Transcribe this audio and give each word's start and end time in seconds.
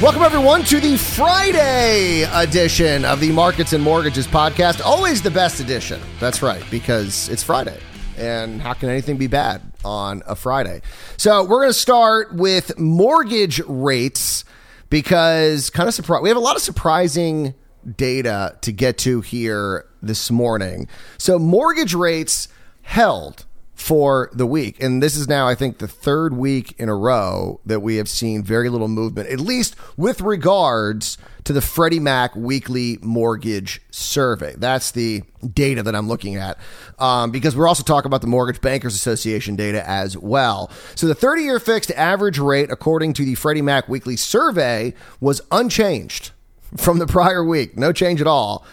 Welcome, 0.00 0.22
everyone, 0.22 0.64
to 0.64 0.80
the 0.80 0.96
Friday 0.96 2.22
edition 2.32 3.04
of 3.04 3.20
the 3.20 3.30
Markets 3.32 3.74
and 3.74 3.84
Mortgages 3.84 4.26
podcast. 4.26 4.82
Always 4.82 5.20
the 5.20 5.30
best 5.30 5.60
edition. 5.60 6.00
That's 6.18 6.40
right, 6.40 6.64
because 6.70 7.28
it's 7.28 7.42
Friday. 7.42 7.78
And 8.16 8.62
how 8.62 8.72
can 8.72 8.88
anything 8.88 9.18
be 9.18 9.26
bad 9.26 9.60
on 9.84 10.22
a 10.26 10.34
Friday? 10.34 10.80
So, 11.18 11.44
we're 11.44 11.60
going 11.60 11.68
to 11.68 11.74
start 11.74 12.34
with 12.34 12.78
mortgage 12.78 13.60
rates 13.66 14.46
because 14.88 15.68
kind 15.68 15.86
of 15.86 15.92
surprise. 15.92 16.22
We 16.22 16.30
have 16.30 16.38
a 16.38 16.40
lot 16.40 16.56
of 16.56 16.62
surprising 16.62 17.52
data 17.94 18.56
to 18.62 18.72
get 18.72 18.96
to 18.98 19.20
here 19.20 19.84
this 20.00 20.30
morning. 20.30 20.88
So, 21.18 21.38
mortgage 21.38 21.92
rates 21.92 22.48
held 22.80 23.44
for 23.80 24.28
the 24.34 24.46
week. 24.46 24.80
And 24.82 25.02
this 25.02 25.16
is 25.16 25.26
now, 25.26 25.48
I 25.48 25.54
think, 25.54 25.78
the 25.78 25.88
third 25.88 26.34
week 26.34 26.74
in 26.78 26.90
a 26.90 26.94
row 26.94 27.60
that 27.64 27.80
we 27.80 27.96
have 27.96 28.10
seen 28.10 28.42
very 28.42 28.68
little 28.68 28.88
movement, 28.88 29.30
at 29.30 29.40
least 29.40 29.74
with 29.96 30.20
regards 30.20 31.16
to 31.44 31.54
the 31.54 31.62
Freddie 31.62 31.98
Mac 31.98 32.36
weekly 32.36 32.98
mortgage 33.00 33.80
survey. 33.90 34.54
That's 34.58 34.90
the 34.90 35.22
data 35.54 35.82
that 35.82 35.96
I'm 35.96 36.08
looking 36.08 36.36
at 36.36 36.58
um, 36.98 37.30
because 37.30 37.56
we're 37.56 37.66
also 37.66 37.82
talking 37.82 38.06
about 38.06 38.20
the 38.20 38.26
Mortgage 38.26 38.60
Bankers 38.60 38.94
Association 38.94 39.56
data 39.56 39.88
as 39.88 40.16
well. 40.16 40.70
So 40.94 41.06
the 41.06 41.14
30 41.14 41.42
year 41.42 41.58
fixed 41.58 41.90
average 41.92 42.38
rate, 42.38 42.70
according 42.70 43.14
to 43.14 43.24
the 43.24 43.34
Freddie 43.34 43.62
Mac 43.62 43.88
weekly 43.88 44.16
survey, 44.16 44.92
was 45.20 45.40
unchanged 45.50 46.32
from 46.76 46.98
the 46.98 47.06
prior 47.06 47.42
week. 47.42 47.78
No 47.78 47.92
change 47.92 48.20
at 48.20 48.26
all 48.26 48.66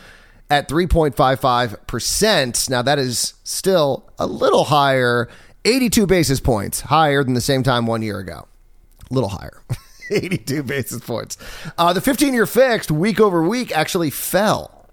at 0.49 0.69
3.55%. 0.69 2.69
Now, 2.69 2.81
that 2.81 2.99
is 2.99 3.33
still 3.43 4.09
a 4.17 4.25
little 4.25 4.65
higher, 4.65 5.29
82 5.65 6.07
basis 6.07 6.39
points 6.39 6.81
higher 6.81 7.23
than 7.23 7.33
the 7.33 7.41
same 7.41 7.63
time 7.63 7.85
one 7.85 8.01
year 8.01 8.19
ago. 8.19 8.47
A 9.09 9.13
little 9.13 9.29
higher. 9.29 9.61
82 10.11 10.63
basis 10.63 11.01
points. 11.01 11.37
Uh, 11.77 11.93
the 11.93 12.01
15 12.01 12.33
year 12.33 12.45
fixed 12.45 12.91
week 12.91 13.19
over 13.19 13.43
week 13.43 13.75
actually 13.75 14.09
fell. 14.09 14.85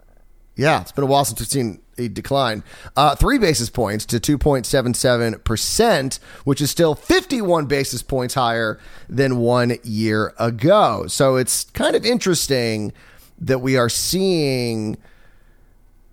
Yeah, 0.57 0.81
it's 0.81 0.93
been 0.93 1.05
a 1.05 1.09
while 1.09 1.25
since 1.25 1.41
we've 1.41 1.49
seen 1.49 1.81
a 1.99 2.09
decline. 2.09 2.63
Uh, 2.97 3.17
three 3.17 3.39
basis 3.39 3.71
points 3.71 4.05
to 4.07 4.21
2.77%, 4.21 6.19
which 6.45 6.61
is 6.61 6.71
still 6.71 6.95
51 6.95 7.67
basis 7.67 8.03
points 8.03 8.35
higher 8.35 8.79
than 9.09 9.39
one 9.39 9.77
year 9.83 10.33
ago. 10.39 11.07
So 11.09 11.37
it's 11.37 11.65
kind 11.71 11.97
of 11.97 12.05
interesting 12.05 12.93
that 13.39 13.61
we 13.61 13.77
are 13.77 13.89
seeing 13.89 14.97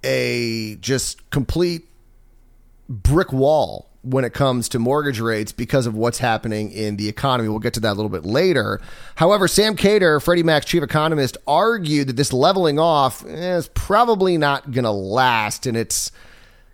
a 0.03 0.75
just 0.81 1.29
complete 1.29 1.87
brick 2.89 3.31
wall 3.31 3.87
when 4.03 4.25
it 4.25 4.33
comes 4.33 4.67
to 4.69 4.79
mortgage 4.79 5.19
rates 5.19 5.51
because 5.51 5.85
of 5.85 5.95
what's 5.95 6.17
happening 6.17 6.71
in 6.71 6.97
the 6.97 7.07
economy. 7.07 7.49
We'll 7.49 7.59
get 7.59 7.75
to 7.75 7.79
that 7.81 7.93
a 7.93 7.93
little 7.93 8.09
bit 8.09 8.25
later. 8.25 8.81
However, 9.15 9.47
Sam 9.47 9.75
Khater, 9.75 10.21
Freddie 10.21 10.43
Mac's 10.43 10.65
chief 10.65 10.81
economist, 10.81 11.37
argued 11.45 12.07
that 12.07 12.15
this 12.15 12.33
leveling 12.33 12.79
off 12.79 13.23
is 13.25 13.67
probably 13.69 14.37
not 14.37 14.71
going 14.71 14.85
to 14.85 14.91
last, 14.91 15.67
and 15.67 15.77
it's 15.77 16.11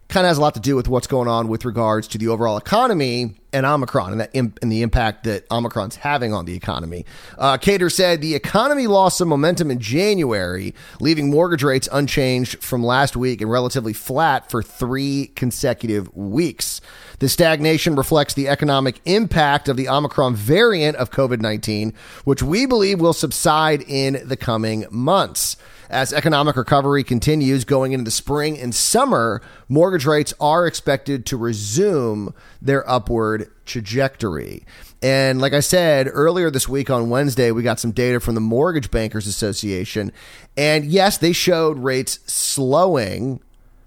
kind 0.09 0.25
of 0.25 0.29
has 0.29 0.37
a 0.37 0.41
lot 0.41 0.53
to 0.53 0.59
do 0.59 0.75
with 0.75 0.87
what's 0.87 1.07
going 1.07 1.27
on 1.27 1.47
with 1.47 1.65
regards 1.65 2.07
to 2.09 2.17
the 2.17 2.29
overall 2.29 2.57
economy 2.57 3.35
and 3.51 3.65
Omicron 3.65 4.11
and 4.11 4.21
that 4.21 4.29
imp- 4.33 4.59
and 4.61 4.71
the 4.71 4.81
impact 4.81 5.23
that 5.25 5.45
Omicron's 5.51 5.97
having 5.97 6.33
on 6.33 6.45
the 6.45 6.55
economy. 6.55 7.05
Uh, 7.37 7.57
Khater 7.57 7.91
said 7.91 8.21
the 8.21 8.35
economy 8.35 8.87
lost 8.87 9.17
some 9.17 9.27
momentum 9.27 9.69
in 9.71 9.79
January, 9.79 10.73
leaving 10.99 11.29
mortgage 11.29 11.63
rates 11.63 11.89
unchanged 11.91 12.63
from 12.63 12.83
last 12.83 13.17
week 13.17 13.41
and 13.41 13.51
relatively 13.51 13.93
flat 13.93 14.49
for 14.49 14.63
three 14.63 15.31
consecutive 15.35 16.13
weeks. 16.15 16.81
The 17.19 17.29
stagnation 17.29 17.95
reflects 17.95 18.33
the 18.33 18.47
economic 18.47 19.01
impact 19.05 19.67
of 19.67 19.75
the 19.75 19.89
Omicron 19.89 20.35
variant 20.35 20.95
of 20.97 21.11
COVID 21.11 21.41
19, 21.41 21.93
which 22.23 22.43
we 22.43 22.65
believe 22.65 23.01
will 23.01 23.13
subside 23.13 23.81
in 23.87 24.21
the 24.25 24.37
coming 24.37 24.85
months. 24.89 25.57
As 25.89 26.11
economic 26.11 26.57
recovery 26.57 27.03
continues 27.03 27.63
going 27.63 27.93
into 27.93 28.03
the 28.03 28.11
spring 28.11 28.59
and 28.59 28.75
summer, 28.75 29.41
mortgage 29.69 30.05
rates 30.05 30.33
are 30.39 30.67
expected 30.67 31.25
to 31.27 31.37
resume 31.37 32.33
their 32.61 32.87
upward 32.89 33.49
trajectory. 33.65 34.65
And 35.01 35.39
like 35.39 35.53
I 35.53 35.61
said 35.61 36.09
earlier 36.11 36.49
this 36.49 36.67
week 36.67 36.89
on 36.89 37.09
Wednesday, 37.09 37.51
we 37.51 37.63
got 37.63 37.79
some 37.79 37.91
data 37.91 38.19
from 38.19 38.35
the 38.35 38.41
Mortgage 38.41 38.91
Bankers 38.91 39.27
Association. 39.27 40.11
And 40.57 40.85
yes, 40.85 41.17
they 41.17 41.31
showed 41.31 41.79
rates 41.79 42.19
slowing, 42.25 43.39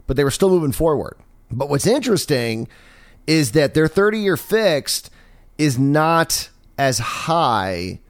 but 0.06 0.16
they 0.16 0.24
were 0.24 0.30
still 0.30 0.50
moving 0.50 0.72
forward. 0.72 1.18
But 1.50 1.68
what's 1.68 1.86
interesting 1.86 2.68
is 3.26 3.52
that 3.52 3.74
their 3.74 3.88
30 3.88 4.20
year 4.20 4.36
fixed 4.36 5.10
is 5.58 5.78
not 5.78 6.48
as 6.78 6.98
high 6.98 8.00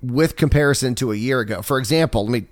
with 0.00 0.36
comparison 0.36 0.94
to 0.94 1.12
a 1.12 1.16
year 1.16 1.40
ago. 1.40 1.60
For 1.60 1.78
example, 1.78 2.24
let 2.24 2.30
me 2.30 2.46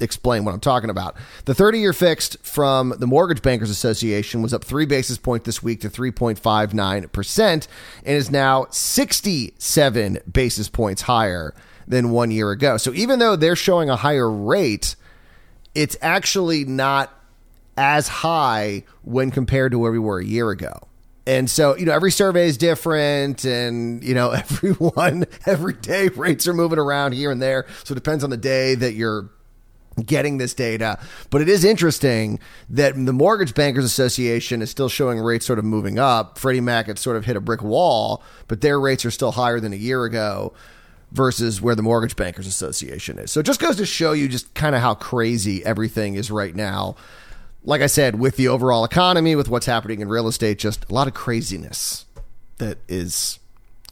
explain 0.00 0.44
what 0.44 0.52
I'm 0.52 0.60
talking 0.60 0.90
about. 0.90 1.16
The 1.44 1.54
30 1.54 1.78
year 1.78 1.92
fixed 1.92 2.38
from 2.44 2.94
the 2.98 3.06
Mortgage 3.06 3.42
Bankers 3.42 3.70
Association 3.70 4.42
was 4.42 4.52
up 4.52 4.64
three 4.64 4.86
basis 4.86 5.18
points 5.18 5.46
this 5.46 5.62
week 5.62 5.80
to 5.82 5.88
3.59% 5.88 7.38
and 7.38 7.68
is 8.04 8.30
now 8.30 8.66
67 8.70 10.18
basis 10.30 10.68
points 10.68 11.02
higher 11.02 11.54
than 11.86 12.10
one 12.10 12.30
year 12.30 12.50
ago. 12.50 12.76
So 12.76 12.92
even 12.94 13.18
though 13.18 13.36
they're 13.36 13.56
showing 13.56 13.88
a 13.88 13.96
higher 13.96 14.30
rate, 14.30 14.96
it's 15.74 15.96
actually 16.02 16.64
not 16.64 17.12
as 17.76 18.08
high 18.08 18.84
when 19.02 19.30
compared 19.30 19.72
to 19.72 19.78
where 19.78 19.92
we 19.92 19.98
were 19.98 20.18
a 20.18 20.24
year 20.24 20.50
ago. 20.50 20.72
And 21.26 21.50
so, 21.50 21.76
you 21.76 21.86
know, 21.86 21.92
every 21.92 22.12
survey 22.12 22.46
is 22.46 22.56
different 22.56 23.44
and, 23.44 24.02
you 24.02 24.14
know, 24.14 24.30
everyone, 24.32 25.26
every 25.44 25.74
day 25.74 26.08
rates 26.08 26.46
are 26.46 26.54
moving 26.54 26.78
around 26.78 27.12
here 27.12 27.30
and 27.30 27.42
there. 27.42 27.66
So 27.84 27.92
it 27.92 27.96
depends 27.96 28.22
on 28.24 28.30
the 28.30 28.36
day 28.36 28.74
that 28.76 28.94
you're 28.94 29.30
getting 30.04 30.38
this 30.38 30.54
data. 30.54 30.98
But 31.30 31.40
it 31.40 31.48
is 31.48 31.64
interesting 31.64 32.38
that 32.68 32.94
the 32.94 33.12
Mortgage 33.12 33.54
Bankers 33.54 33.84
Association 33.84 34.60
is 34.62 34.70
still 34.70 34.88
showing 34.88 35.18
rates 35.18 35.46
sort 35.46 35.58
of 35.58 35.64
moving 35.64 35.98
up. 35.98 36.38
Freddie 36.38 36.60
Mac 36.60 36.86
had 36.86 36.98
sort 36.98 37.16
of 37.16 37.24
hit 37.24 37.36
a 37.36 37.40
brick 37.40 37.62
wall, 37.62 38.22
but 38.48 38.60
their 38.60 38.78
rates 38.78 39.04
are 39.04 39.10
still 39.10 39.32
higher 39.32 39.60
than 39.60 39.72
a 39.72 39.76
year 39.76 40.04
ago 40.04 40.52
versus 41.12 41.62
where 41.62 41.74
the 41.74 41.82
Mortgage 41.82 42.16
Bankers 42.16 42.46
Association 42.46 43.18
is. 43.18 43.30
So 43.30 43.40
it 43.40 43.46
just 43.46 43.60
goes 43.60 43.76
to 43.76 43.86
show 43.86 44.12
you 44.12 44.28
just 44.28 44.52
kind 44.54 44.74
of 44.74 44.82
how 44.82 44.94
crazy 44.94 45.64
everything 45.64 46.14
is 46.14 46.30
right 46.30 46.54
now. 46.54 46.96
Like 47.64 47.80
I 47.80 47.86
said, 47.86 48.18
with 48.18 48.36
the 48.36 48.48
overall 48.48 48.84
economy, 48.84 49.34
with 49.34 49.48
what's 49.48 49.66
happening 49.66 50.00
in 50.00 50.08
real 50.08 50.28
estate, 50.28 50.58
just 50.58 50.88
a 50.88 50.94
lot 50.94 51.08
of 51.08 51.14
craziness 51.14 52.04
that 52.58 52.78
is 52.88 53.38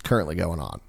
currently 0.04 0.34
going 0.34 0.60
on. 0.60 0.80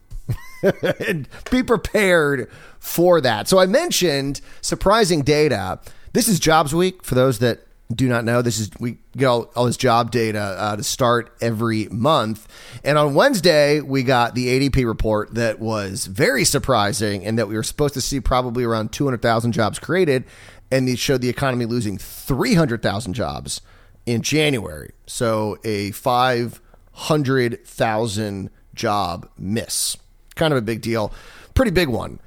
and 1.08 1.28
be 1.52 1.64
prepared 1.64 2.50
for 2.80 3.22
that. 3.22 3.48
So 3.48 3.60
I 3.60 3.66
mentioned 3.66 4.42
surprising 4.62 5.22
data. 5.22 5.80
This 6.14 6.28
is 6.28 6.40
Jobs 6.40 6.74
Week 6.74 7.04
for 7.04 7.16
those 7.16 7.40
that 7.40 7.66
do 7.94 8.08
not 8.08 8.26
know. 8.26 8.42
This 8.42 8.60
is 8.60 8.72
we 8.80 8.98
get 9.16 9.28
all, 9.28 9.52
all 9.56 9.66
this 9.66 9.78
job 9.78 10.12
data 10.12 10.40
uh, 10.40 10.76
to 10.76 10.84
start 10.84 11.32
every 11.40 11.88
month, 11.90 12.48
and 12.84 12.98
on 12.98 13.14
Wednesday 13.14 13.80
we 13.82 14.04
got 14.04 14.34
the 14.34 14.48
ADP 14.48 14.86
report 14.86 15.36
that 15.36 15.60
was 15.60 16.08
very 16.08 16.46
surprising, 16.46 17.26
and 17.26 17.38
that 17.38 17.48
we 17.48 17.56
were 17.56 17.64
supposed 17.64 17.94
to 17.94 18.02
see 18.02 18.20
probably 18.20 18.64
around 18.64 18.92
two 18.92 19.04
hundred 19.04 19.22
thousand 19.22 19.52
jobs 19.52 19.78
created, 19.78 20.24
and 20.72 20.90
it 20.90 20.98
showed 20.98 21.22
the 21.22 21.30
economy 21.30 21.66
losing 21.66 21.98
three 21.98 22.56
hundred 22.56 22.82
thousand 22.82 23.14
jobs 23.14 23.62
in 24.06 24.22
January. 24.24 24.92
So 25.06 25.58
a 25.64 25.92
five 25.92 26.62
hundred 26.92 27.66
thousand 27.68 28.50
job 28.74 29.30
miss 29.38 29.96
kind 30.36 30.54
of 30.54 30.58
a 30.58 30.62
big 30.62 30.82
deal. 30.82 31.12
Pretty 31.54 31.72
big 31.72 31.90
one. 31.90 32.20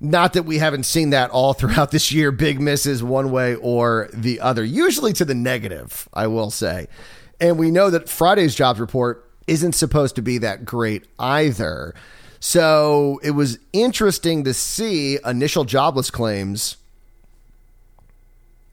Not 0.00 0.32
that 0.32 0.44
we 0.44 0.58
haven't 0.58 0.84
seen 0.84 1.10
that 1.10 1.30
all 1.30 1.52
throughout 1.54 1.90
this 1.90 2.12
year, 2.12 2.32
big 2.32 2.60
misses 2.60 3.02
one 3.02 3.30
way 3.30 3.54
or 3.56 4.08
the 4.12 4.40
other, 4.40 4.64
usually 4.64 5.12
to 5.14 5.24
the 5.24 5.34
negative, 5.34 6.08
I 6.12 6.26
will 6.26 6.50
say. 6.50 6.88
And 7.40 7.58
we 7.58 7.70
know 7.70 7.90
that 7.90 8.08
Friday's 8.08 8.54
jobs 8.54 8.80
report 8.80 9.28
isn't 9.46 9.72
supposed 9.72 10.14
to 10.16 10.22
be 10.22 10.38
that 10.38 10.64
great 10.64 11.04
either. 11.18 11.94
So 12.38 13.20
it 13.22 13.32
was 13.32 13.58
interesting 13.72 14.44
to 14.44 14.54
see 14.54 15.18
initial 15.24 15.64
jobless 15.64 16.10
claims 16.10 16.76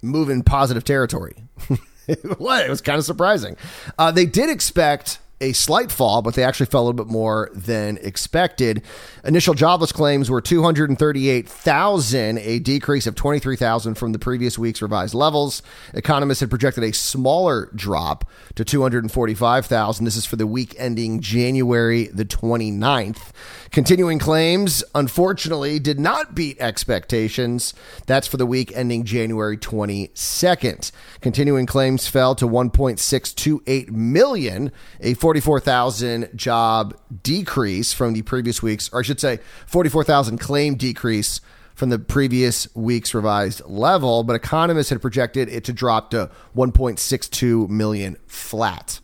move 0.02 0.30
in 0.30 0.44
positive 0.44 0.84
territory. 0.84 1.36
It 2.08 2.40
was 2.70 2.80
kind 2.82 2.98
of 2.98 3.04
surprising. 3.04 3.58
Uh, 4.00 4.12
they 4.12 4.26
did 4.26 4.50
expect 4.50 5.20
a 5.40 5.54
slight 5.54 5.92
fall, 5.92 6.22
but 6.22 6.34
they 6.34 6.44
actually 6.44 6.66
fell 6.66 6.82
a 6.82 6.86
little 6.86 7.06
bit 7.06 7.12
more 7.12 7.50
than 7.54 7.98
expected. 7.98 8.82
Initial 9.24 9.54
jobless 9.54 9.92
claims 9.92 10.32
were 10.32 10.42
238,000, 10.42 12.38
a 12.40 12.60
decrease 12.60 13.06
of 13.06 13.14
23,000 13.16 13.96
from 13.96 14.14
the 14.14 14.20
previous 14.20 14.58
week's 14.58 14.82
revised 14.82 15.14
levels. 15.14 15.62
Economists 15.94 16.40
had 16.40 16.50
projected 16.50 16.84
a 16.84 16.92
smaller 16.92 17.70
drop 17.76 18.28
to 18.56 18.66
245,000. 18.66 20.06
This 20.06 20.16
is 20.16 20.26
for 20.26 20.38
the 20.38 20.48
week 20.48 20.76
ending 20.80 21.20
January 21.20 22.08
the 22.08 22.26
29th. 22.26 23.32
Continuing 23.72 24.20
claims, 24.20 24.84
unfortunately, 24.96 25.80
did 25.80 26.00
not 26.00 26.36
beat 26.36 26.60
expectations. 26.60 27.74
That's 28.06 28.28
for 28.28 28.38
the 28.38 28.46
week 28.46 28.72
ending 28.76 29.04
January 29.04 29.58
22nd. 29.58 30.92
Continuing 31.22 31.66
claims 31.66 32.08
fell 32.08 32.36
to 32.36 32.48
1.628 32.48 33.90
million, 33.92 34.72
a 35.00 35.14
44,000 35.16 36.30
job 36.36 36.96
decrease 37.24 37.94
from 37.94 38.14
the 38.14 38.22
previous 38.22 38.62
week's, 38.64 38.92
or 38.94 39.00
I 39.00 39.04
should 39.04 39.20
say, 39.20 39.40
44,000 39.68 40.38
claim 40.38 40.76
decrease 40.76 41.42
from 41.76 41.90
the 41.90 42.00
previous 42.00 42.74
week's 42.76 43.14
revised 43.14 43.62
level, 43.66 44.24
but 44.24 44.36
economists 44.36 44.90
had 44.90 45.00
projected 45.02 45.48
it 45.48 45.64
to 45.66 45.74
drop 45.74 46.10
to 46.10 46.32
1.62 46.56 47.70
million 47.70 48.18
flat. 48.26 49.00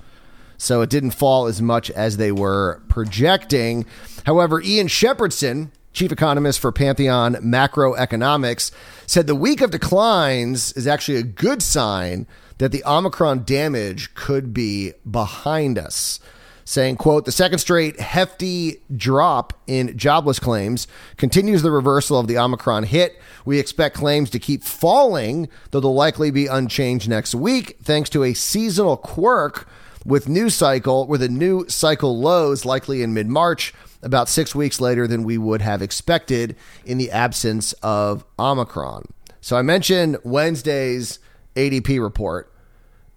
So 0.63 0.81
it 0.81 0.89
didn't 0.89 1.11
fall 1.11 1.47
as 1.47 1.61
much 1.61 1.91
as 1.91 2.15
they 2.15 2.31
were 2.31 2.81
projecting. 2.87 3.85
However, 4.25 4.61
Ian 4.61 4.87
Shepherdson, 4.87 5.71
chief 5.91 6.09
economist 6.09 6.61
for 6.61 6.71
Pantheon 6.71 7.35
Macroeconomics, 7.35 8.71
said 9.05 9.27
the 9.27 9.35
week 9.35 9.59
of 9.59 9.71
declines 9.71 10.71
is 10.71 10.87
actually 10.87 11.17
a 11.17 11.23
good 11.23 11.61
sign 11.61 12.27
that 12.59 12.71
the 12.71 12.81
Omicron 12.85 13.43
damage 13.43 14.15
could 14.15 14.53
be 14.53 14.93
behind 15.09 15.77
us 15.77 16.21
saying, 16.63 16.95
quote, 16.95 17.25
the 17.25 17.31
second 17.33 17.59
straight 17.59 17.99
hefty 17.99 18.81
drop 18.95 19.51
in 19.67 19.97
jobless 19.97 20.39
claims 20.39 20.87
continues 21.17 21.61
the 21.61 21.71
reversal 21.71 22.17
of 22.17 22.27
the 22.27 22.37
Omicron 22.37 22.83
hit. 22.83 23.19
We 23.43 23.59
expect 23.59 23.97
claims 23.97 24.29
to 24.29 24.39
keep 24.39 24.63
falling, 24.63 25.49
though 25.71 25.81
they'll 25.81 25.93
likely 25.93 26.31
be 26.31 26.47
unchanged 26.47 27.09
next 27.09 27.35
week, 27.35 27.79
thanks 27.83 28.09
to 28.11 28.23
a 28.23 28.33
seasonal 28.33 28.95
quirk 28.95 29.67
with 30.05 30.27
new 30.27 30.49
cycle, 30.49 31.07
with 31.07 31.21
a 31.21 31.29
new 31.29 31.67
cycle 31.69 32.19
lows 32.19 32.65
likely 32.65 33.03
in 33.03 33.13
mid-March, 33.13 33.73
about 34.01 34.27
six 34.27 34.53
weeks 34.53 34.81
later 34.81 35.07
than 35.07 35.23
we 35.23 35.37
would 35.37 35.61
have 35.61 35.81
expected 35.81 36.55
in 36.85 36.97
the 36.97 37.09
absence 37.11 37.73
of 37.81 38.25
Omicron. 38.37 39.05
So 39.41 39.55
I 39.55 39.61
mentioned 39.61 40.17
Wednesday's 40.23 41.19
ADP 41.55 42.01
report 42.01 42.53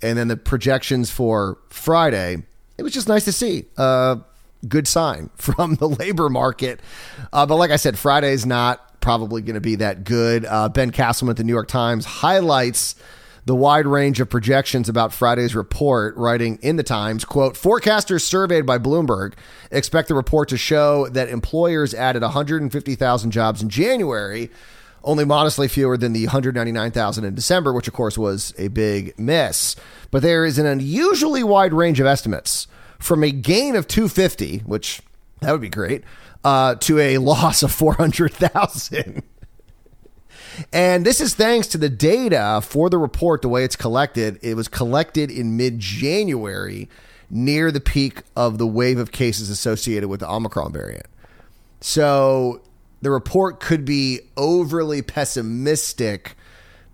and 0.02 0.16
then 0.16 0.28
the 0.28 0.36
projections 0.36 1.10
for 1.10 1.58
Friday 1.68 2.42
it 2.78 2.82
was 2.82 2.92
just 2.92 3.08
nice 3.08 3.24
to 3.24 3.32
see. 3.32 3.64
Uh, 3.76 4.16
good 4.68 4.86
sign 4.88 5.30
from 5.36 5.76
the 5.76 5.88
labor 5.88 6.28
market. 6.28 6.80
Uh, 7.32 7.46
but 7.46 7.56
like 7.56 7.70
I 7.70 7.76
said, 7.76 7.98
Friday's 7.98 8.46
not 8.46 9.00
probably 9.00 9.42
going 9.42 9.54
to 9.54 9.60
be 9.60 9.76
that 9.76 10.04
good. 10.04 10.44
Uh, 10.44 10.68
ben 10.68 10.90
Casselman 10.90 11.30
at 11.30 11.36
the 11.36 11.44
New 11.44 11.52
York 11.52 11.68
Times 11.68 12.04
highlights 12.04 12.96
the 13.46 13.54
wide 13.54 13.86
range 13.86 14.20
of 14.20 14.28
projections 14.28 14.88
about 14.88 15.12
Friday's 15.12 15.54
report, 15.54 16.16
writing 16.16 16.58
in 16.62 16.76
the 16.76 16.82
Times, 16.82 17.24
quote, 17.24 17.54
forecasters 17.54 18.22
surveyed 18.22 18.66
by 18.66 18.76
Bloomberg 18.76 19.34
expect 19.70 20.08
the 20.08 20.14
report 20.14 20.48
to 20.48 20.56
show 20.56 21.08
that 21.10 21.28
employers 21.28 21.94
added 21.94 22.22
150,000 22.22 23.30
jobs 23.30 23.62
in 23.62 23.68
January, 23.68 24.50
only 25.04 25.24
modestly 25.24 25.68
fewer 25.68 25.96
than 25.96 26.12
the 26.12 26.26
199,000 26.26 27.24
in 27.24 27.34
December, 27.36 27.72
which 27.72 27.86
of 27.86 27.94
course 27.94 28.18
was 28.18 28.52
a 28.58 28.66
big 28.66 29.16
miss. 29.16 29.76
But 30.10 30.22
there 30.22 30.44
is 30.44 30.58
an 30.58 30.66
unusually 30.66 31.44
wide 31.44 31.72
range 31.72 32.00
of 32.00 32.06
estimates 32.06 32.66
from 32.98 33.22
a 33.22 33.30
gain 33.30 33.76
of 33.76 33.86
250, 33.86 34.58
which 34.60 35.00
that 35.40 35.52
would 35.52 35.60
be 35.60 35.68
great, 35.68 36.02
uh, 36.42 36.74
to 36.76 36.98
a 36.98 37.18
loss 37.18 37.62
of 37.62 37.70
400,000. 37.70 39.22
And 40.72 41.04
this 41.04 41.20
is 41.20 41.34
thanks 41.34 41.66
to 41.68 41.78
the 41.78 41.88
data 41.88 42.60
for 42.62 42.88
the 42.90 42.98
report, 42.98 43.42
the 43.42 43.48
way 43.48 43.64
it's 43.64 43.76
collected. 43.76 44.38
It 44.42 44.54
was 44.54 44.68
collected 44.68 45.30
in 45.30 45.56
mid 45.56 45.78
January, 45.78 46.88
near 47.30 47.72
the 47.72 47.80
peak 47.80 48.22
of 48.36 48.58
the 48.58 48.66
wave 48.66 48.98
of 48.98 49.12
cases 49.12 49.50
associated 49.50 50.08
with 50.08 50.20
the 50.20 50.30
Omicron 50.30 50.72
variant. 50.72 51.06
So 51.80 52.62
the 53.02 53.10
report 53.10 53.60
could 53.60 53.84
be 53.84 54.20
overly 54.36 55.02
pessimistic 55.02 56.36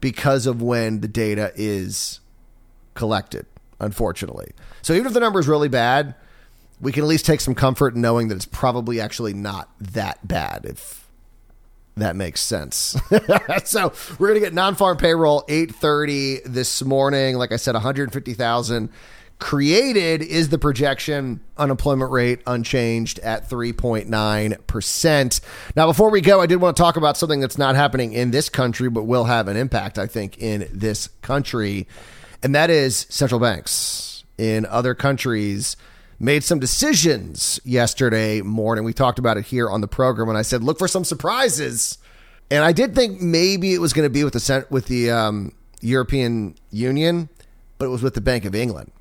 because 0.00 0.46
of 0.46 0.60
when 0.60 1.00
the 1.00 1.08
data 1.08 1.52
is 1.54 2.20
collected, 2.94 3.46
unfortunately. 3.78 4.52
So 4.82 4.94
even 4.94 5.06
if 5.06 5.12
the 5.12 5.20
number 5.20 5.38
is 5.38 5.46
really 5.46 5.68
bad, 5.68 6.14
we 6.80 6.90
can 6.90 7.04
at 7.04 7.08
least 7.08 7.24
take 7.24 7.40
some 7.40 7.54
comfort 7.54 7.94
in 7.94 8.00
knowing 8.00 8.28
that 8.28 8.34
it's 8.34 8.44
probably 8.44 9.00
actually 9.00 9.34
not 9.34 9.70
that 9.80 10.26
bad, 10.26 10.64
if 10.64 11.01
that 11.96 12.16
makes 12.16 12.40
sense. 12.40 12.96
so 13.64 13.92
we're 14.18 14.28
gonna 14.28 14.40
get 14.40 14.54
non-farm 14.54 14.96
payroll 14.96 15.44
830 15.48 16.40
this 16.46 16.82
morning. 16.82 17.36
Like 17.36 17.52
I 17.52 17.56
said, 17.56 17.74
150,000 17.74 18.90
created 19.42 20.22
is 20.22 20.50
the 20.50 20.58
projection 20.58 21.40
unemployment 21.58 22.12
rate 22.12 22.40
unchanged 22.46 23.18
at 23.18 23.50
3.9%. 23.50 25.40
Now, 25.74 25.86
before 25.86 26.12
we 26.12 26.20
go, 26.20 26.40
I 26.40 26.46
did 26.46 26.60
want 26.60 26.76
to 26.76 26.80
talk 26.80 26.96
about 26.96 27.16
something 27.16 27.40
that's 27.40 27.58
not 27.58 27.74
happening 27.74 28.12
in 28.12 28.30
this 28.30 28.48
country, 28.48 28.88
but 28.88 29.02
will 29.02 29.24
have 29.24 29.48
an 29.48 29.56
impact, 29.56 29.98
I 29.98 30.06
think, 30.06 30.38
in 30.38 30.68
this 30.72 31.08
country, 31.22 31.88
and 32.40 32.54
that 32.54 32.70
is 32.70 33.04
central 33.08 33.40
banks 33.40 34.22
in 34.38 34.64
other 34.64 34.94
countries. 34.94 35.76
Made 36.22 36.44
some 36.44 36.60
decisions 36.60 37.58
yesterday 37.64 38.42
morning. 38.42 38.84
We 38.84 38.92
talked 38.92 39.18
about 39.18 39.38
it 39.38 39.44
here 39.44 39.68
on 39.68 39.80
the 39.80 39.88
program, 39.88 40.28
and 40.28 40.38
I 40.38 40.42
said, 40.42 40.62
"Look 40.62 40.78
for 40.78 40.86
some 40.86 41.02
surprises." 41.02 41.98
And 42.48 42.64
I 42.64 42.70
did 42.70 42.94
think 42.94 43.20
maybe 43.20 43.74
it 43.74 43.80
was 43.80 43.92
going 43.92 44.06
to 44.06 44.10
be 44.10 44.22
with 44.22 44.34
the 44.34 44.66
with 44.70 44.86
the 44.86 45.10
um, 45.10 45.52
European 45.80 46.54
Union, 46.70 47.28
but 47.76 47.86
it 47.86 47.88
was 47.88 48.04
with 48.04 48.14
the 48.14 48.20
Bank 48.20 48.44
of 48.44 48.54
England. 48.54 48.92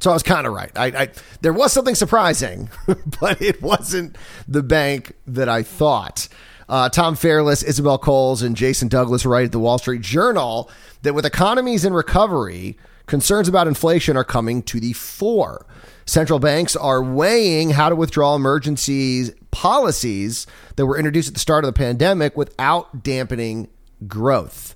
So 0.00 0.10
I 0.10 0.14
was 0.14 0.24
kind 0.24 0.44
of 0.44 0.52
right. 0.52 0.72
I, 0.74 0.86
I, 0.86 1.08
there 1.40 1.52
was 1.52 1.72
something 1.72 1.94
surprising, 1.94 2.68
but 3.20 3.40
it 3.40 3.62
wasn't 3.62 4.16
the 4.48 4.64
bank 4.64 5.12
that 5.28 5.48
I 5.48 5.62
thought. 5.62 6.26
Uh, 6.68 6.88
Tom 6.88 7.14
Fairless, 7.14 7.62
Isabel 7.62 7.96
Coles, 7.96 8.42
and 8.42 8.56
Jason 8.56 8.88
Douglas 8.88 9.24
write 9.24 9.46
at 9.46 9.52
the 9.52 9.60
Wall 9.60 9.78
Street 9.78 10.02
Journal 10.02 10.68
that 11.02 11.14
with 11.14 11.24
economies 11.24 11.84
in 11.84 11.92
recovery, 11.92 12.76
concerns 13.08 13.48
about 13.48 13.66
inflation 13.66 14.16
are 14.16 14.24
coming 14.24 14.62
to 14.64 14.78
the 14.78 14.92
fore. 14.92 15.66
Central 16.06 16.38
banks 16.38 16.76
are 16.76 17.02
weighing 17.02 17.70
how 17.70 17.88
to 17.88 17.96
withdraw 17.96 18.34
emergency 18.34 19.30
policies 19.50 20.46
that 20.76 20.86
were 20.86 20.96
introduced 20.96 21.28
at 21.28 21.34
the 21.34 21.40
start 21.40 21.64
of 21.64 21.68
the 21.68 21.78
pandemic 21.78 22.36
without 22.36 23.02
dampening 23.02 23.68
growth. 24.06 24.74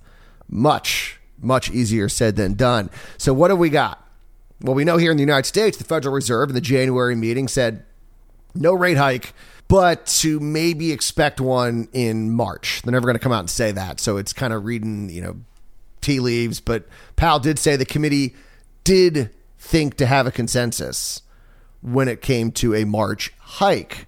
Much, 0.49 1.20
much 1.40 1.70
easier 1.70 2.08
said 2.08 2.37
than 2.37 2.55
done. 2.55 2.90
So, 3.17 3.32
what 3.32 3.50
have 3.50 3.58
we 3.58 3.70
got? 3.70 4.06
Well, 4.61 4.75
we 4.75 4.84
know 4.84 4.96
here 4.96 5.11
in 5.11 5.17
the 5.17 5.23
United 5.23 5.46
States, 5.46 5.76
the 5.79 5.84
Federal 5.84 6.14
Reserve 6.14 6.50
in 6.50 6.55
the 6.55 6.61
January 6.61 7.17
meeting 7.17 7.49
said 7.49 7.84
no 8.55 8.75
rate 8.75 8.96
hike, 8.96 9.32
but 9.69 10.06
to 10.06 10.38
maybe 10.38 10.93
expect 10.93 11.40
one 11.40 11.88
in 11.93 12.31
March. 12.31 12.82
They're 12.82 12.93
never 12.93 13.06
going 13.06 13.17
to 13.17 13.23
come 13.23 13.32
out 13.32 13.40
and 13.40 13.50
say 13.50 13.73
that. 13.73 14.00
So 14.00 14.19
it's 14.19 14.32
kind 14.32 14.53
of 14.53 14.65
reading, 14.65 15.08
you 15.08 15.22
know, 15.22 15.36
tea 16.03 16.21
leaves. 16.21 16.61
But 16.61 16.87
Powell 17.17 17.39
did 17.39 17.59
say 17.59 17.77
the 17.77 17.87
committee 17.87 18.35
did 18.85 19.31
think 19.59 19.97
to 19.97 20.06
have 20.06 20.27
a 20.27 20.31
consensus 20.31 21.23
when 21.81 22.09
it 22.09 22.21
came 22.21 22.53
to 22.53 22.75
a 22.75 22.85
March 22.85 23.32
hike. 23.39 24.06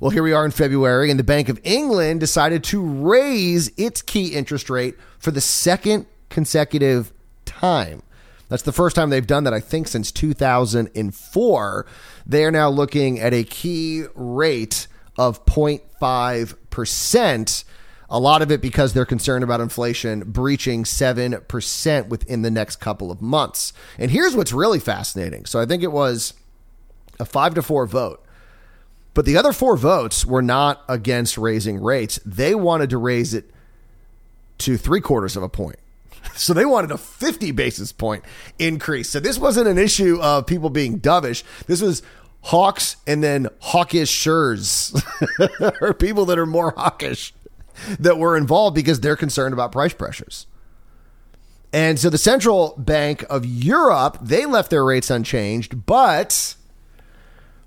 Well, 0.00 0.10
here 0.10 0.22
we 0.22 0.32
are 0.32 0.46
in 0.46 0.50
February, 0.50 1.10
and 1.10 1.18
the 1.18 1.24
Bank 1.24 1.50
of 1.50 1.60
England 1.62 2.20
decided 2.20 2.64
to 2.64 2.82
raise 2.82 3.70
its 3.76 4.00
key 4.00 4.28
interest 4.28 4.70
rate 4.70 4.96
for 5.18 5.30
the 5.30 5.42
second 5.42 6.06
consecutive 6.30 7.12
time. 7.44 8.02
That's 8.48 8.62
the 8.62 8.72
first 8.72 8.96
time 8.96 9.10
they've 9.10 9.26
done 9.26 9.44
that, 9.44 9.52
I 9.52 9.60
think, 9.60 9.88
since 9.88 10.10
2004. 10.10 11.86
They 12.26 12.44
are 12.44 12.50
now 12.50 12.70
looking 12.70 13.20
at 13.20 13.34
a 13.34 13.44
key 13.44 14.04
rate 14.14 14.86
of 15.18 15.44
0.5%. 15.44 17.64
A 18.10 18.18
lot 18.18 18.42
of 18.42 18.50
it 18.50 18.60
because 18.60 18.92
they're 18.92 19.06
concerned 19.06 19.44
about 19.44 19.60
inflation 19.60 20.20
breaching 20.26 20.84
7% 20.84 22.08
within 22.08 22.42
the 22.42 22.50
next 22.50 22.76
couple 22.76 23.10
of 23.10 23.22
months. 23.22 23.72
And 23.98 24.10
here's 24.10 24.34
what's 24.34 24.52
really 24.52 24.80
fascinating. 24.80 25.46
So 25.46 25.60
I 25.60 25.66
think 25.66 25.82
it 25.82 25.92
was 25.92 26.34
a 27.20 27.24
5 27.24 27.54
to 27.54 27.62
4 27.62 27.86
vote. 27.86 28.24
But 29.14 29.26
the 29.26 29.36
other 29.36 29.52
four 29.52 29.76
votes 29.76 30.24
were 30.24 30.42
not 30.42 30.82
against 30.88 31.36
raising 31.36 31.82
rates. 31.82 32.20
They 32.24 32.54
wanted 32.54 32.90
to 32.90 32.98
raise 32.98 33.34
it 33.34 33.50
to 34.58 34.76
three 34.76 35.00
quarters 35.00 35.36
of 35.36 35.42
a 35.42 35.48
point. 35.48 35.76
So 36.34 36.52
they 36.54 36.66
wanted 36.66 36.90
a 36.90 36.98
50 36.98 37.50
basis 37.52 37.92
point 37.92 38.24
increase. 38.58 39.08
So 39.08 39.20
this 39.20 39.38
wasn't 39.38 39.68
an 39.68 39.78
issue 39.78 40.20
of 40.22 40.46
people 40.46 40.70
being 40.70 41.00
dovish. 41.00 41.42
This 41.66 41.80
was 41.80 42.02
hawks 42.42 42.96
and 43.06 43.22
then 43.22 43.48
hawkish 43.60 44.10
shurs 44.10 44.94
or 45.80 45.92
people 45.92 46.26
that 46.26 46.38
are 46.38 46.46
more 46.46 46.72
hawkish 46.76 47.34
that 47.98 48.18
were 48.18 48.36
involved 48.36 48.74
because 48.74 49.00
they're 49.00 49.16
concerned 49.16 49.52
about 49.52 49.72
price 49.72 49.92
pressures. 49.92 50.46
And 51.72 51.98
so 51.98 52.10
the 52.10 52.18
central 52.18 52.74
bank 52.76 53.24
of 53.30 53.46
Europe, 53.46 54.18
they 54.20 54.44
left 54.44 54.70
their 54.70 54.84
rates 54.84 55.10
unchanged, 55.10 55.86
but 55.86 56.56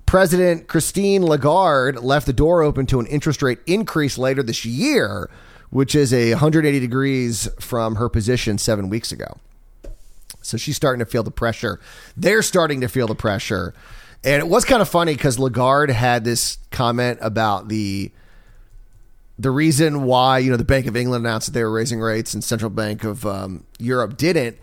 President 0.05 0.67
Christine 0.67 1.25
Lagarde 1.25 1.99
left 1.99 2.25
the 2.25 2.33
door 2.33 2.61
open 2.61 2.85
to 2.87 2.99
an 2.99 3.05
interest 3.07 3.41
rate 3.41 3.59
increase 3.65 4.17
later 4.17 4.43
this 4.43 4.65
year 4.65 5.29
which 5.73 5.95
is 5.95 6.13
a 6.13 6.29
180 6.33 6.79
degrees 6.79 7.49
from 7.59 7.95
her 7.95 8.07
position 8.07 8.59
seven 8.59 8.89
weeks 8.89 9.11
ago. 9.11 9.37
So 10.43 10.55
she's 10.55 10.75
starting 10.75 10.99
to 10.99 11.05
feel 11.05 11.23
the 11.23 11.31
pressure. 11.31 11.79
They're 12.15 12.43
starting 12.43 12.81
to 12.81 12.87
feel 12.87 13.07
the 13.07 13.15
pressure. 13.15 13.73
And 14.23 14.39
it 14.39 14.47
was 14.47 14.65
kind 14.65 14.83
of 14.83 14.87
funny 14.87 15.15
because 15.15 15.39
Lagarde 15.39 15.91
had 15.91 16.25
this 16.25 16.59
comment 16.69 17.17
about 17.23 17.69
the 17.69 18.11
the 19.43 19.51
reason 19.51 20.03
why 20.03 20.39
you 20.39 20.49
know 20.49 20.57
the 20.57 20.63
Bank 20.63 20.87
of 20.87 20.95
England 20.95 21.25
announced 21.25 21.47
that 21.47 21.53
they 21.53 21.63
were 21.63 21.71
raising 21.71 21.99
rates 21.99 22.33
and 22.33 22.43
Central 22.43 22.71
Bank 22.71 23.03
of 23.03 23.25
um, 23.25 23.65
Europe 23.77 24.17
didn't. 24.17 24.57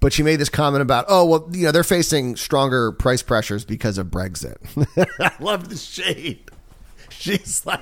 But 0.00 0.12
she 0.12 0.22
made 0.22 0.36
this 0.36 0.50
comment 0.50 0.82
about, 0.82 1.06
oh 1.08 1.24
well, 1.24 1.48
you 1.52 1.64
know 1.64 1.72
they're 1.72 1.82
facing 1.82 2.36
stronger 2.36 2.92
price 2.92 3.22
pressures 3.22 3.64
because 3.64 3.96
of 3.96 4.08
Brexit. 4.08 4.56
I 5.20 5.42
love 5.42 5.70
the 5.70 5.76
shade. 5.76 6.50
She's 7.08 7.64
like, 7.64 7.80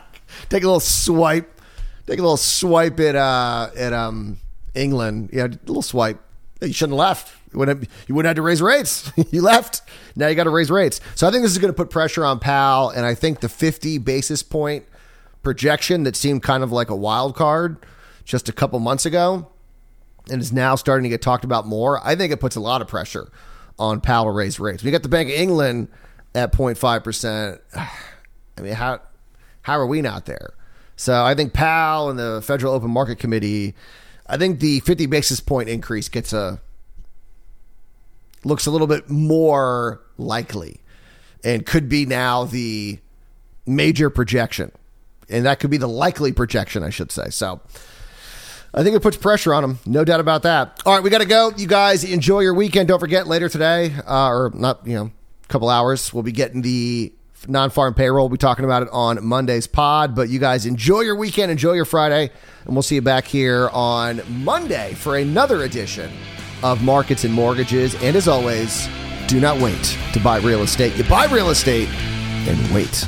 take 0.49 0.63
a 0.63 0.67
little 0.67 0.79
swipe, 0.79 1.61
take 2.07 2.21
a 2.21 2.23
little 2.23 2.37
swipe 2.37 3.01
at 3.01 3.17
uh, 3.17 3.71
at 3.77 3.93
um 3.93 4.39
England. 4.75 5.31
Yeah, 5.33 5.47
a 5.47 5.59
little 5.67 5.83
swipe. 5.83 6.21
You 6.61 6.73
shouldn't 6.73 6.93
have 6.93 7.09
left. 7.09 7.37
You 7.53 7.59
wouldn't 7.59 7.81
have, 7.81 8.07
you 8.07 8.15
wouldn't 8.15 8.29
have 8.29 8.37
to 8.37 8.43
raise 8.43 8.63
rates. 8.63 9.11
you 9.31 9.43
left. 9.43 9.83
Now 10.15 10.29
you 10.29 10.35
got 10.35 10.45
to 10.45 10.51
raise 10.51 10.71
rates. 10.71 11.01
So 11.17 11.27
I 11.27 11.31
think 11.31 11.43
this 11.43 11.53
is 11.53 11.59
going 11.59 11.73
to 11.73 11.77
put 11.77 11.91
pressure 11.91 12.25
on 12.25 12.39
Powell, 12.39 12.91
and 12.91 13.05
I 13.05 13.15
think 13.15 13.41
the 13.41 13.49
50 13.49 13.99
basis 13.99 14.43
point 14.43 14.85
projection 15.43 16.05
that 16.05 16.17
seemed 16.17 16.43
kind 16.43 16.63
of 16.63 16.73
like 16.73 16.91
a 16.91 16.97
wild 16.97 17.35
card 17.35 17.77
just 18.25 18.49
a 18.49 18.53
couple 18.53 18.79
months 18.79 19.07
ago 19.07 19.49
and 20.31 20.41
is 20.41 20.53
now 20.53 20.75
starting 20.75 21.03
to 21.05 21.09
get 21.09 21.23
talked 21.23 21.45
about 21.45 21.67
more, 21.67 22.01
I 22.07 22.15
think 22.15 22.33
it 22.33 22.41
puts 22.41 22.57
a 22.57 22.61
lot 22.61 22.81
of 22.81 22.89
pressure 22.89 23.31
on 23.79 24.01
Powell 24.01 24.31
raise 24.31 24.61
rates. 24.61 24.83
We 24.83 24.91
got 24.91 25.03
the 25.03 25.09
Bank 25.09 25.29
of 25.29 25.35
England 25.35 25.89
at 26.35 26.53
0.5%. 26.53 27.59
I 28.59 28.61
mean, 28.61 28.75
how 28.75 29.01
how 29.63 29.79
are 29.79 29.87
we 29.87 30.03
not 30.03 30.27
there? 30.27 30.55
So 30.97 31.25
I 31.25 31.35
think 31.35 31.53
Powell 31.53 32.11
and 32.11 32.19
the 32.19 32.43
Federal 32.43 32.75
Open 32.75 32.91
Market 32.91 33.19
Committee, 33.19 33.75
I 34.27 34.37
think 34.37 34.61
the 34.61 34.81
50 34.81 35.07
basis 35.07 35.41
point 35.41 35.69
increase 35.69 36.09
gets 36.09 36.33
a 36.33 36.61
looks 38.45 38.67
a 38.67 38.71
little 38.71 38.87
bit 38.87 39.09
more 39.09 40.01
likely 40.19 40.81
and 41.45 41.65
could 41.65 41.89
be 41.89 42.07
now 42.07 42.45
the 42.45 42.99
major 43.67 44.11
projection. 44.11 44.73
And 45.33 45.47
that 45.47 45.61
could 45.61 45.71
be 45.71 45.79
the 45.79 45.89
likely 45.89 46.33
projection, 46.33 46.83
I 46.83 46.91
should 46.91 47.11
say. 47.11 47.31
So 47.31 47.61
I 48.75 48.83
think 48.83 48.97
it 48.97 49.01
puts 49.01 49.17
pressure 49.17 49.53
on 49.53 49.63
them. 49.63 49.79
No 49.87 50.05
doubt 50.05 50.21
about 50.21 50.43
that. 50.43 50.81
All 50.87 50.95
right, 50.95 51.03
we 51.03 51.11
got 51.11 51.21
to 51.21 51.27
go. 51.27 51.53
You 51.57 51.67
guys 51.67 52.05
enjoy 52.05 52.41
your 52.41 52.55
weekend. 52.55 52.89
Don't 52.89 53.01
forget 53.01 53.27
later 53.27 53.49
today, 53.49 53.95
uh, 54.07 54.29
or 54.29 54.51
not, 54.55 54.87
you 54.87 54.95
know, 54.95 55.11
a 55.45 55.49
couple 55.49 55.69
hours, 55.69 56.13
we'll 56.13 56.23
be 56.23 56.33
getting 56.33 56.63
the 56.63 57.13
non 57.47 57.71
farm 57.71 57.95
payroll. 57.95 58.27
We'll 58.27 58.37
be 58.37 58.39
talking 58.39 58.65
about 58.65 58.83
it 58.83 58.89
on 58.93 59.25
Monday's 59.25 59.67
pod. 59.67 60.15
But 60.15 60.29
you 60.29 60.39
guys 60.39 60.65
enjoy 60.65 61.01
your 61.01 61.17
weekend, 61.17 61.51
enjoy 61.51 61.73
your 61.73 61.85
Friday, 61.85 62.31
and 62.65 62.75
we'll 62.75 62.83
see 62.83 62.95
you 62.95 63.03
back 63.03 63.27
here 63.27 63.69
on 63.73 64.23
Monday 64.29 64.95
for 64.95 65.17
another 65.17 65.63
edition 65.65 66.11
of 66.63 66.83
Markets 66.83 67.25
and 67.25 67.35
Mortgages. 67.35 67.95
And 68.03 68.17
as 68.17 68.29
always, 68.29 68.89
do 69.27 69.41
not 69.41 69.59
wait 69.59 69.99
to 70.13 70.21
buy 70.21 70.39
real 70.39 70.63
estate. 70.63 70.97
You 70.97 71.05
buy 71.05 71.27
real 71.27 71.51
estate 71.51 71.89
and 71.91 72.75
wait. 72.75 73.07